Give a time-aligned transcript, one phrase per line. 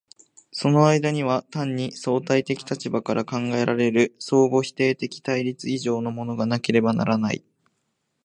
[0.51, 7.43] その間には単に主体的立場から考えられる相互否定的対立以上のものがなければならない。